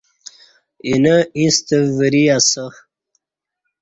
[0.85, 2.63] اینہ ییݩستہ وری اسہ